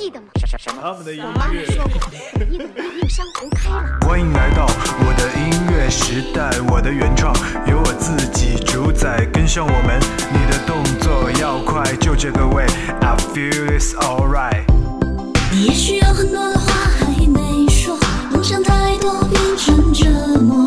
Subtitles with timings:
[0.00, 0.28] 记得吗？
[0.80, 1.52] 他们的音我妈。
[1.74, 2.00] 说过，
[2.48, 3.98] 你等命运山红开了。
[4.00, 10.00] 欢迎来到我的音乐时代，我的原创由我自己主宰，跟上我们，
[10.32, 12.64] 你的动作要快，就这个位
[13.02, 14.64] ，I feel it's alright。
[15.52, 17.94] 你也许有很多的话还没说，
[18.30, 20.08] 梦想太多变成折
[20.40, 20.66] 磨，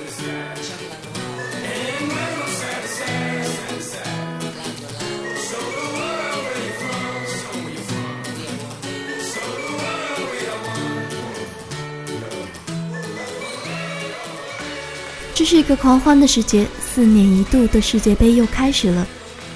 [15.41, 19.07] 这是一个狂欢的时节，四年一度的世界杯又开始了。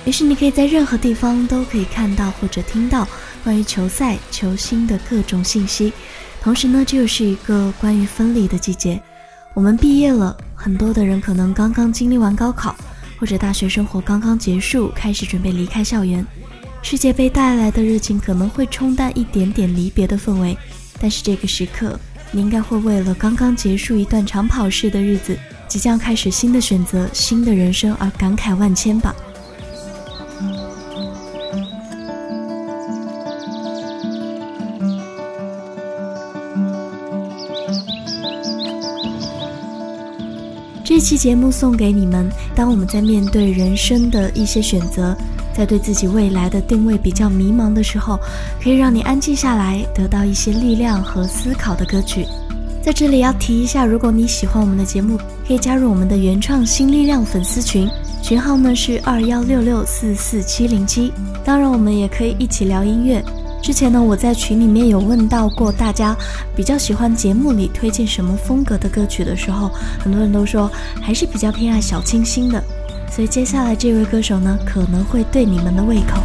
[0.04, 3.08] 于是你可以在任何地方都可以看到或者听到
[3.44, 5.94] 关于球赛、球星的各种信息。
[6.42, 9.00] 同时呢，这又是一个关于分离的季节。
[9.54, 12.76] 我们毕业了，很多的人可能刚刚经历完高考，
[13.20, 16.26] 或者大学生活刚刚结束，开始准备离开校园。
[16.82, 20.58] 世界杯带来的热情可能会冲淡一点点离别的氛围，
[21.00, 22.00] 但是这个时刻，
[22.32, 25.38] 你应该会为了刚刚结束一段长跑式的日子，
[25.76, 29.14] 即将开始新的选择、新的人生而感慨万千吧。
[40.82, 45.14] 这期节目送给你们：当我们在面对人生的一些选择，
[45.54, 48.18] 在对自己未来的定位比较迷茫的时候，
[48.64, 52.26] 可以让你安静下来，得到一些力量和思考的歌曲。
[52.86, 57.90] 在这里要提一下，如果你喜欢我们的节目，可以加入我们的原创新力量粉丝群，
[58.22, 61.12] 群号呢是二幺六六四四七零七。
[61.44, 63.26] 当然，我们也可以一起聊音乐。
[63.60, 66.16] 之前呢，我在群里面有问到过大家
[66.56, 70.70] 比较喜欢节目里推荐什么风格的歌曲的时候，很多人都说
[71.02, 72.64] 还是比较偏爱小清新的。
[73.10, 76.22] 所以接下来这位歌手呢，可能会对你们的胃口。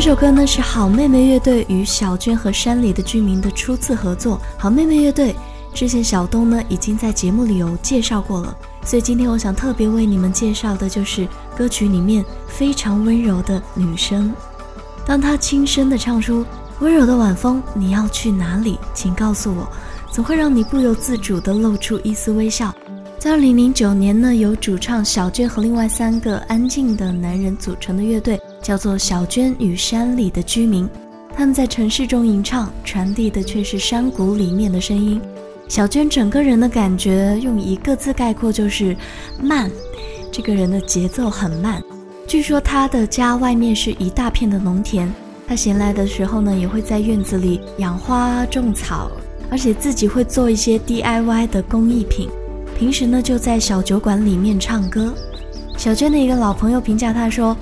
[0.00, 4.40] 这首歌呢是好妹妹乐队与小娟和山里的居民的初次合作。
[4.56, 5.34] 好妹妹乐队
[5.74, 11.26] 之前小东呢已经在节目里有介绍过了，所以今天我想特别为你们介绍的就是
[11.56, 14.32] 歌曲里面非常温柔的女声。
[15.04, 16.46] 当她轻声的唱出
[16.78, 18.78] “温柔的晚风，你要去哪里？
[18.94, 19.68] 请告诉我”，
[20.12, 22.72] 总会让你不由自主地露出一丝微笑。
[23.18, 30.86] 在二零零九年呢，由主唱小娟和另外三个安静的男人组成的乐队，叫做小娟与山里的居民。
[31.34, 35.18] 他们在城市中吟唱，传递的却是山谷里面的声音。
[35.68, 38.94] 小娟整个人的感觉用一个字概括就是
[39.42, 39.70] 慢，
[40.30, 41.82] 这个人的节奏很慢。
[42.26, 45.08] 据说他的家外面是一大片的农田，
[45.46, 49.10] 他闲来的时候呢，也会在院子里养花种草，
[49.50, 52.28] 而且自己会做一些 DIY 的工艺品。
[52.78, 55.14] 平时呢，就在小酒馆里面唱歌。
[55.78, 57.56] 小娟的一个老朋友评价他说：“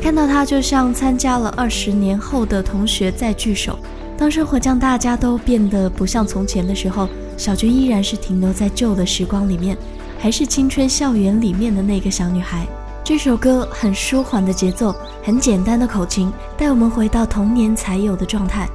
[0.00, 3.78] 看到她就像参加了二十年后的同学再聚首。
[4.16, 9.76] 当生活将大家都变得不像从前的时候，小娟依然是停留在旧的时光里面，
[10.18, 12.66] 还是青春校园里面的那个小女孩。”
[13.04, 14.94] 这首歌很舒缓的节奏，
[15.24, 18.68] 很简单的口琴，带我们回到童年才有的状态。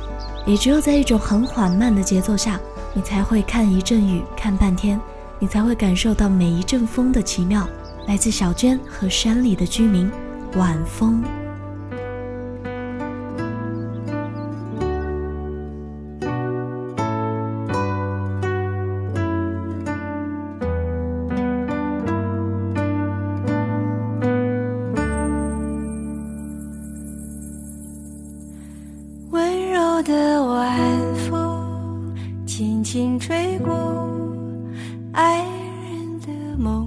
[0.46, 2.60] 也只有在一种很缓慢的节奏下，
[2.94, 5.00] 你才会看一阵雨，看半天。
[5.40, 7.66] 你才会感受到每一阵风的奇妙，
[8.08, 10.12] 来自小娟和山里的居民，
[10.57, 11.23] 晚风。
[29.30, 30.80] 温柔的晚
[31.30, 32.15] 风，
[32.48, 34.10] 轻轻吹过
[35.12, 36.87] 爱人的梦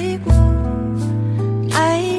[0.00, 0.32] 飞过
[1.72, 2.09] 爱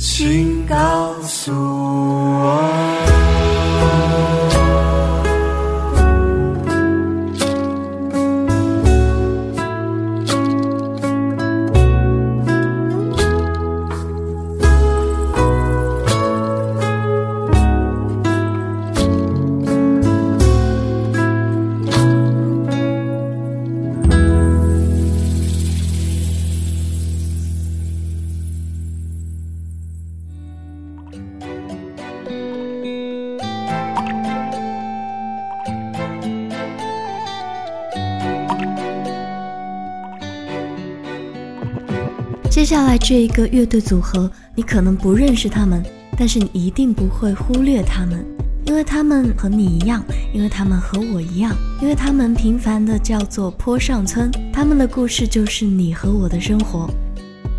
[0.00, 2.79] 请告诉我。
[43.10, 45.82] 这一个乐队组合，你可能不认识他们，
[46.16, 48.24] 但是你一定不会忽略他们，
[48.66, 50.00] 因为他们和你一样，
[50.32, 51.52] 因为他们和我一样，
[51.82, 56.88] 因为他们平凡的叫做坡上村，他们的故事就是你和我的生活，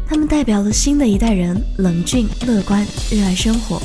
[0.07, 3.77] 他们代表了新的一代人，冷峻、乐观、热爱生活，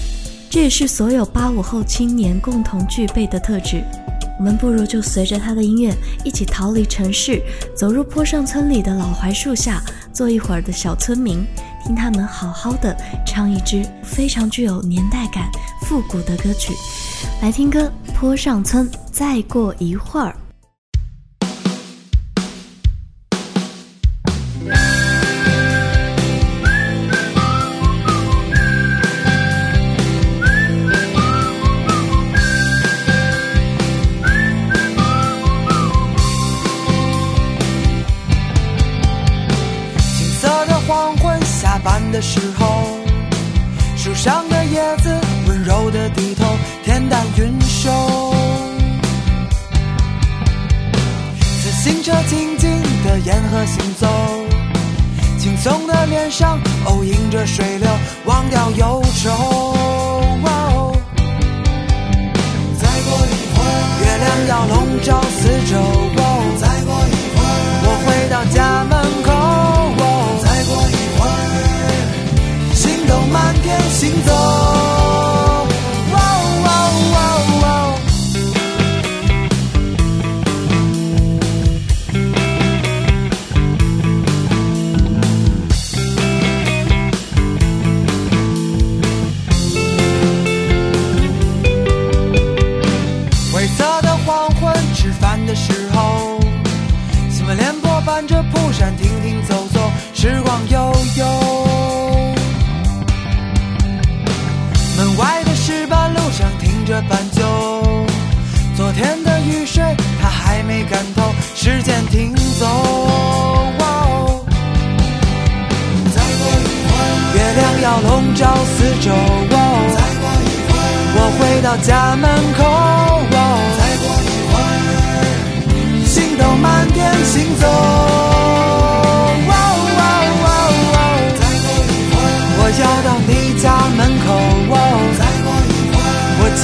[0.48, 3.82] 这也是所有八五后青年共同具备的特质。
[4.38, 7.42] 我们不如就随着他的音乐一起逃离城市，
[7.74, 11.44] 走入坡上村里的老槐树下，做一会儿的小村民，
[11.84, 12.94] 听他们好好的
[13.26, 15.50] 唱一支非常具有年代感、
[15.82, 16.74] 复古的歌曲。
[17.40, 20.36] 来听歌《坡上村》，再过一会儿。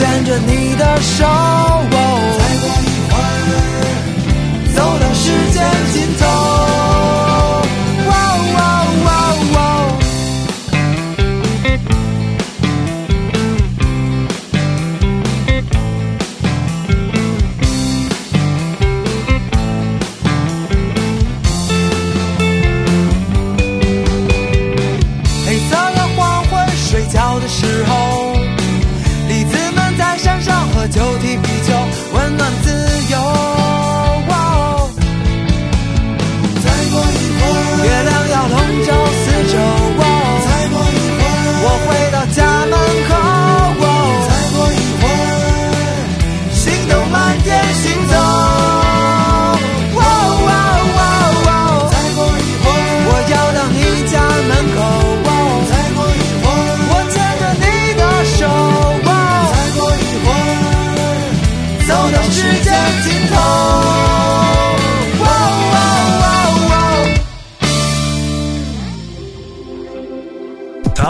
[0.03, 1.23] 牵着你的手。
[1.23, 1.97] 再
[2.61, 3.31] 过一会儿，
[4.75, 5.57] 走到时间
[5.93, 6.72] 尽头。
[30.93, 31.22] 上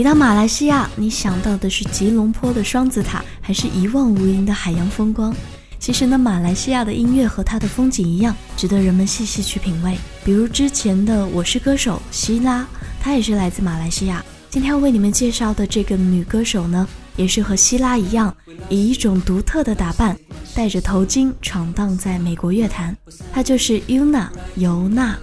[0.00, 5.36] 提到马来西亚，你想到的是吉隆坡的双子塔，还是一望无垠的海洋风光？
[5.78, 9.98] 其实呢，马来西亚的音乐和它的风景一样，值得人们细细去品味。
[10.24, 12.66] 比如之前的《我是歌手》希拉，
[12.98, 14.24] 她也是来自马来西亚。
[14.48, 18.34] 今天要为你们介绍的这个女歌手呢，也是和希拉一样，
[18.70, 20.18] 以一种独特的打扮，
[20.54, 22.96] 戴着头巾闯荡在美国乐坛。
[23.30, 25.14] 她就是 Yuna 尤娜。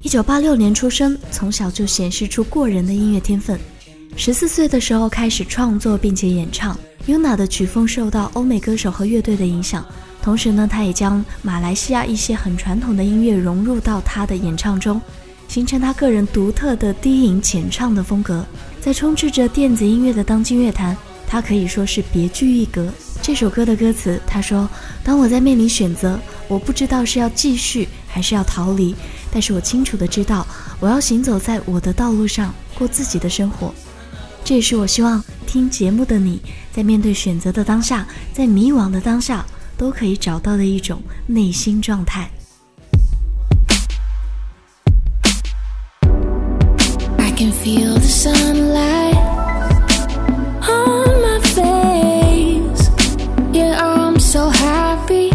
[0.00, 3.60] 一九八六年出生，从小就显示出过人的音乐天分。
[4.16, 6.78] 十四岁的时候开始创作并且演唱。
[7.06, 9.84] Yuna 的曲风受到欧美歌手和乐队的影响，
[10.22, 15.00] 同时呢，她也将马来西亚一些很传统的音乐融入到她的演唱中，
[15.48, 18.44] 形成她个人独特的低吟浅唱的风格。
[18.80, 20.94] 在充斥着电子音乐的当今乐坛，
[21.26, 22.92] 她可以说是别具一格。
[23.22, 24.68] 这首歌的歌词，她说
[25.02, 28.94] ：“当我在面临选择，我不知道是要继续还是要逃离，
[29.32, 30.46] 但是我清楚的知道，
[30.80, 33.74] 我要行走在我的道路上，过自己的生活。”
[34.44, 36.40] 这也是我希望听节目的你
[36.72, 42.28] 在面对选择的当下，在迷惘的当下，都可以找到的一种内心状态。
[47.16, 49.16] I can feel the sunlight
[50.62, 52.90] on my face.
[53.52, 55.30] Yeah, I'm so happy.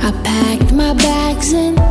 [0.00, 1.85] I packed my bags and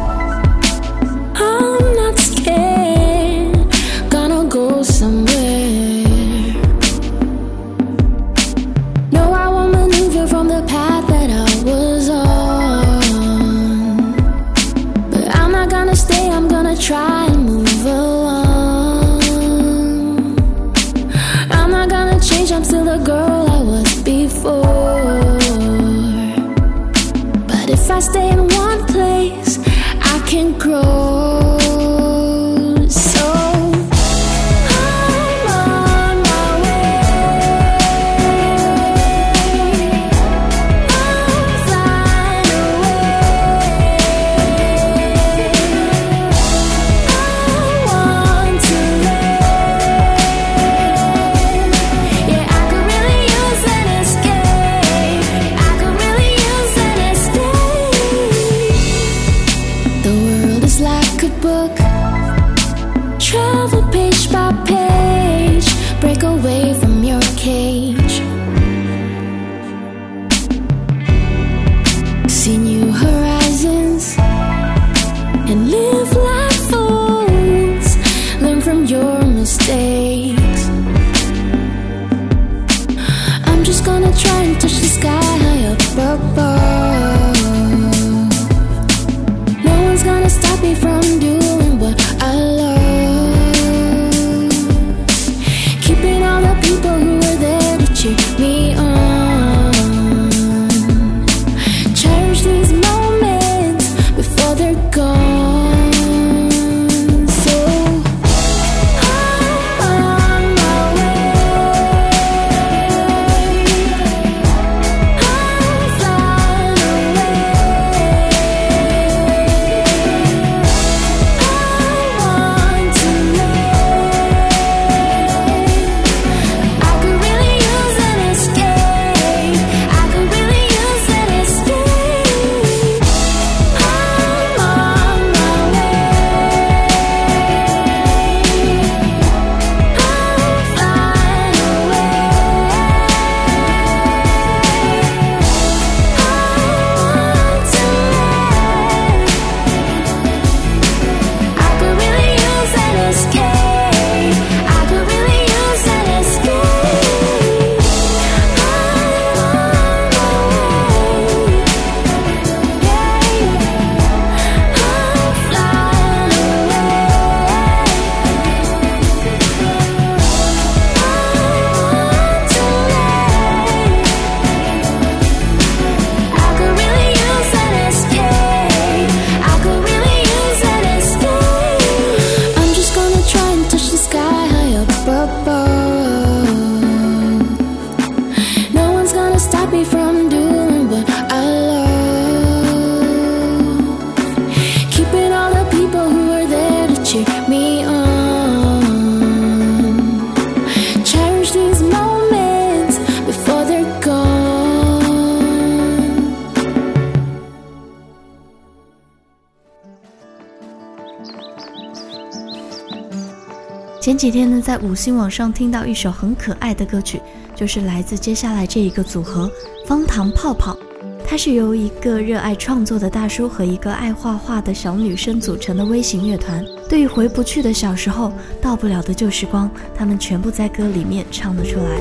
[214.05, 217.20] 前几天呢，在五星网上听到一首很可爱的歌曲，
[217.55, 219.50] 就是来自接下来这一个组合
[219.87, 220.77] 方糖泡泡。
[221.25, 226.63] 它是由一个热爱创作的大叔和一个爱画画的小女生组成的微型乐团。
[226.87, 232.00] 对于回不去的小时候，到不了的旧时光，他们全部在歌里面唱了出来。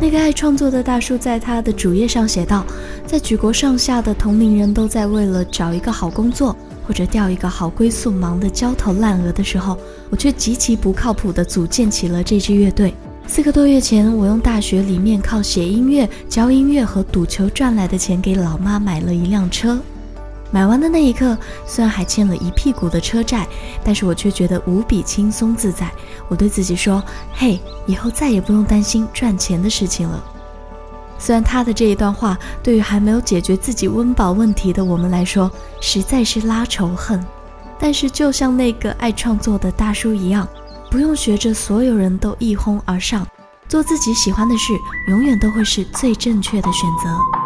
[0.00, 2.66] 那个爱创作的大叔在他的主页上写道
[3.06, 9.78] ：“在举国上下的同龄人都在为了找一个好工作或者钓一个好归宿忙得焦头烂额的时候，
[10.10, 12.94] 我却极其不靠谱地组建起了这支乐队。
[13.26, 19.80] 四个多月前，我用大学里面靠写音乐、教音乐和赌球赚来的钱给老妈买了一辆车。
[20.50, 23.46] 买完的那一刻，虽然还欠了一屁股的车债，
[23.82, 25.90] 但是我却觉得无比轻松自在。
[26.28, 30.22] 我对自己说：“嘿，以后再也不用担心赚钱的事情了。”
[31.22, 35.48] 虽然他的这一段话对于还没有解决自己温饱问题的我们来说
[35.80, 37.24] 实在是拉仇恨，
[37.78, 40.48] 但是就像那个爱创作的大叔一样，
[40.90, 43.24] 不用学着所有人都一哄而上，
[43.68, 44.72] 做自己喜欢的事，
[45.10, 47.41] 永远都会是最正确的选择。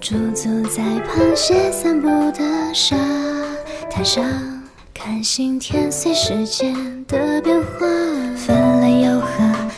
[0.00, 2.96] 驻足在螃蟹散步的沙
[3.90, 4.24] 滩上，
[4.94, 6.72] 看星天随时间
[7.06, 7.86] 的变化，
[8.36, 9.28] 分了又合，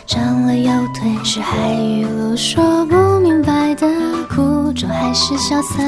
[0.05, 3.87] 长了又退，是海与陆说不明白的
[4.29, 5.79] 苦衷还是潇洒。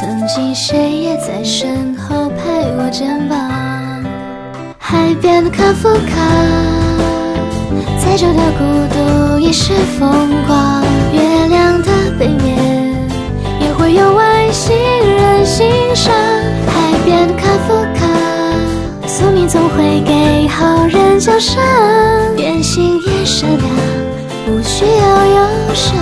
[0.00, 2.36] 曾经谁也在身后拍
[2.78, 3.36] 我肩膀。
[4.78, 6.16] 海边的卡夫卡，
[8.00, 8.64] 在这的孤
[8.94, 10.84] 独已是风光。
[11.12, 12.71] 月亮的背面
[13.94, 16.12] 有外星人欣赏。
[16.66, 18.06] 海边的卡夫卡，
[19.06, 21.62] 宿命总会给好人奖赏。
[22.36, 23.60] 变心也善良，
[24.46, 25.96] 不需要忧伤。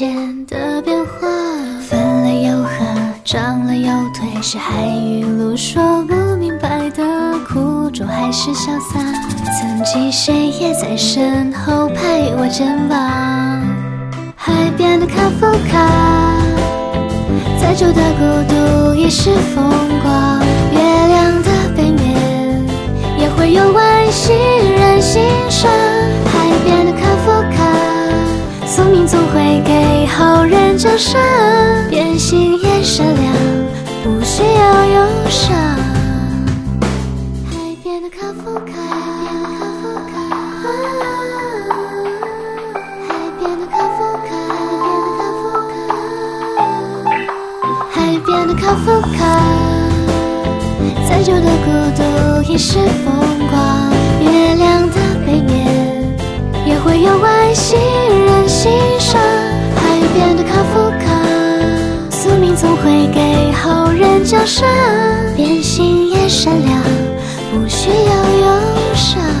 [0.00, 1.28] 间的变化。
[1.82, 2.70] 分了又合，
[3.22, 8.98] 长了又退，是海与路说不明白的苦衷，还是潇洒？
[9.60, 12.96] 曾经谁也在身后拍我肩膀。
[14.36, 15.86] 海边的卡夫卡。
[17.60, 19.70] 再久的孤独已是风
[20.02, 20.40] 光，
[20.72, 22.64] 月亮的背面
[23.18, 25.70] 也会有外星人欣赏。
[26.24, 27.58] 海边的卡夫卡，
[28.80, 31.20] 宿命总会给好人奖赏。
[31.90, 33.34] 变心也善良，
[34.02, 35.54] 不需要忧伤。
[37.44, 38.72] 海边的卡夫卡，
[43.06, 44.32] 海边的卡夫卡。
[47.90, 49.18] 海边的卡夫卡，
[51.06, 52.02] 再久的孤独
[52.50, 53.12] 已是风
[53.50, 53.99] 光。
[56.84, 59.20] 会有外星人欣赏。
[59.76, 61.06] 海边的卡夫卡，
[62.10, 64.66] 宿命总会给好人奖赏。
[65.36, 66.82] 变心也善良，
[67.52, 69.39] 不需要忧伤。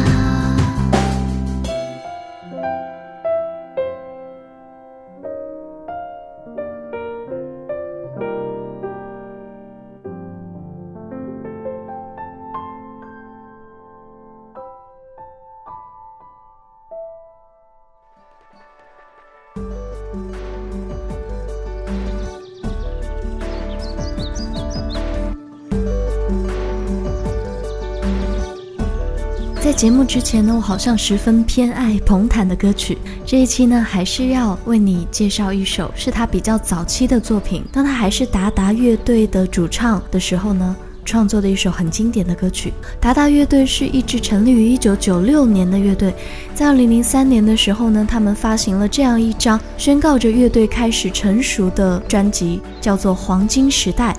[29.70, 32.98] 在节目之前呢，我好像十分偏爱彭坦的歌曲。
[33.24, 37.62] 这一期呢，还是要为你介绍一首是他比较早期的作品。
[37.70, 42.72] 当他还是达达乐队的主唱的时候呢，创作的一首很经典的歌曲。
[42.98, 46.12] 达达乐队是一支成立于1996年的乐队，
[46.52, 54.12] 在2003年的时候呢，他们发行了这样一张宣告着乐队开始成熟的专辑，叫做《黄金时代》。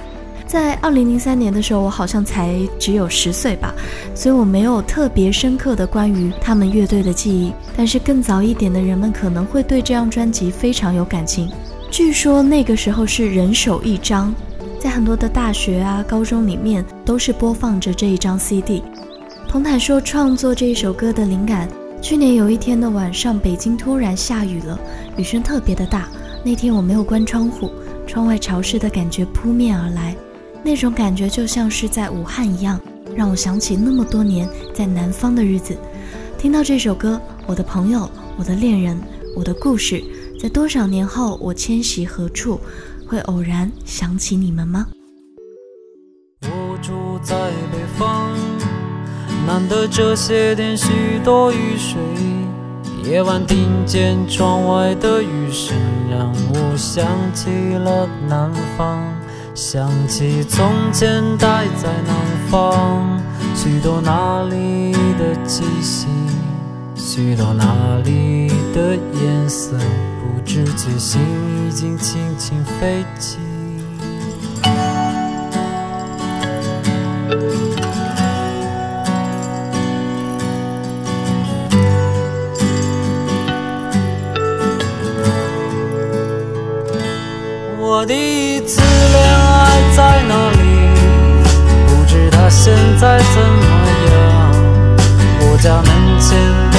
[0.52, 3.74] 在二零零三年的时候，我好像才只有十岁吧，
[4.14, 7.54] 所以我没有特别深刻的关于他们乐队的记忆。
[7.78, 11.50] 但是更早一点的人们可能会对这张专辑非常有感情。
[11.90, 14.36] 据说那个时候是人手一张，
[14.78, 18.84] 在很多的大学啊、高中里面都是播放着这一张 CD。
[19.48, 21.66] 彭坦说，创作这一首歌的灵感，
[22.02, 24.78] 去年有一天的晚上，北京突然下雨了，
[25.16, 26.10] 雨声特别的大。
[26.44, 27.72] 那天我没有关窗户，
[28.06, 30.14] 窗外潮湿的感觉扑面而来。
[30.64, 32.80] 那种感觉就像是在武汉一样，
[33.16, 35.76] 让我想起那么多年在南方的日子。
[36.38, 39.00] 听到这首歌，我的朋友，我的恋人，
[39.36, 40.04] 我的故事，
[40.40, 42.60] 在多少年后我迁徙何处，
[43.08, 44.88] 会偶然想起你们吗？
[46.44, 47.36] 我住在
[47.72, 48.30] 北方，
[49.46, 52.00] 难得这些天许多雨水。
[53.04, 55.76] 夜晚听见窗外的雨声，
[56.10, 59.21] 让我想起了南方。
[59.54, 62.16] 想起从前待在南
[62.50, 63.22] 方，
[63.54, 66.08] 许多那里的气息，
[66.96, 71.22] 许多那里的颜色，不知觉心
[71.68, 73.38] 已经轻轻飞起。
[87.84, 88.14] 我的
[93.02, 94.16] 再怎么样？
[95.42, 96.38] 我家门前
[96.72, 96.78] 的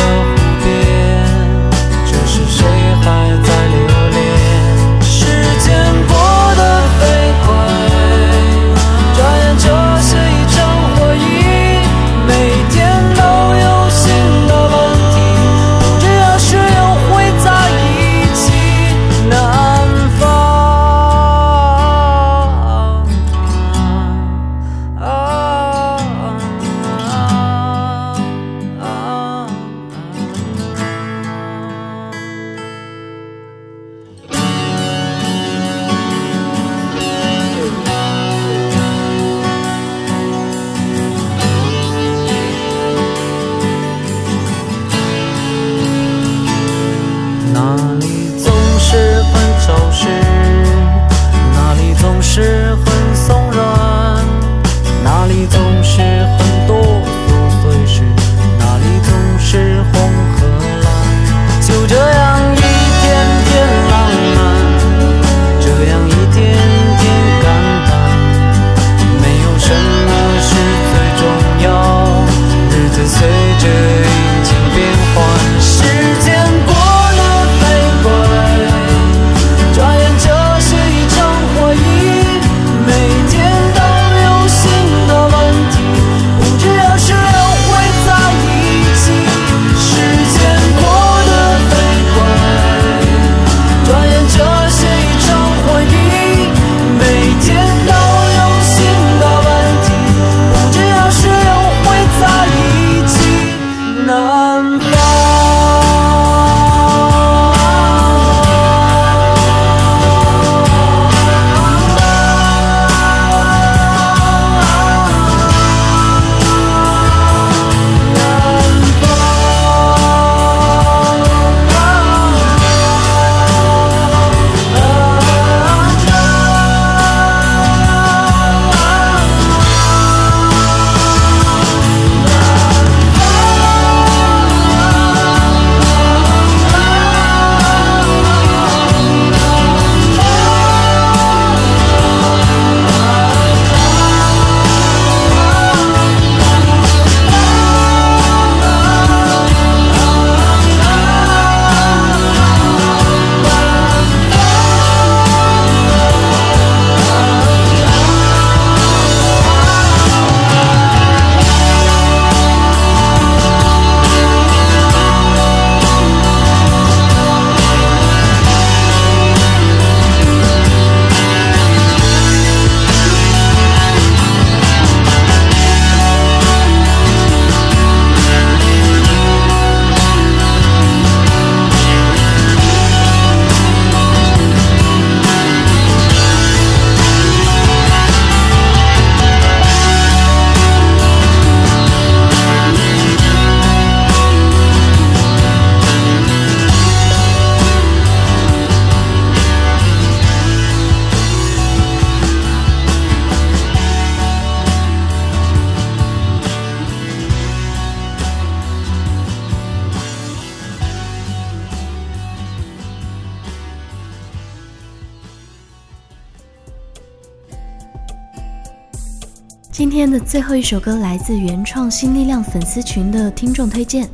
[220.13, 224.07] 的最后一首歌来自原创新力量粉丝群的听众推荐。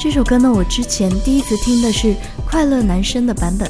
[0.00, 2.14] 这首歌呢，我之前第一次听的是
[2.46, 3.68] 快乐男生的版本。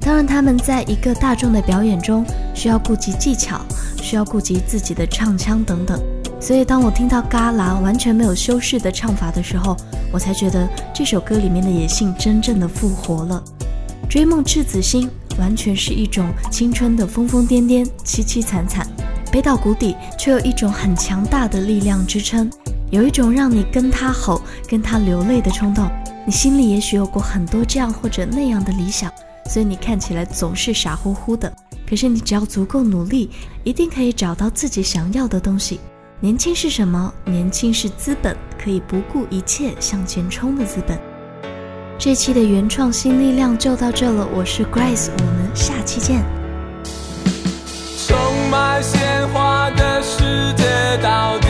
[0.00, 3.60] 当然，他们在一个大众的表演中需要顾及技巧，
[4.02, 6.00] 需要顾及自己的唱腔等等。
[6.40, 9.76] 所以，当我听到嘎啦完全没有修饰的唱法的时候，
[10.12, 13.40] 我才觉得这首歌里面的野性真正的复活了。
[14.08, 18.84] 追梦赤子心完全是一种青春的疯疯癫癫、凄凄惨惨，
[19.30, 22.50] 背到谷底却有一种很强大的力量支撑，
[22.90, 25.88] 有一种让你跟他吼、跟他流泪的冲动。
[26.26, 29.10] 你心里也许有过很多这样或者那样的理想。
[29.48, 31.52] 所以你看起来总是傻乎乎的，
[31.88, 33.30] 可是你只要足够努力，
[33.64, 35.80] 一定可以找到自己想要的东西。
[36.20, 37.12] 年轻是什么？
[37.24, 40.96] 年轻是资本，可以不顾一切向前冲的资本。
[41.98, 46.39] 这期的原创新力量就到这了，我是 Grace，我们下期见。
[48.82, 50.64] 鲜花的世界
[51.02, 51.49] 到底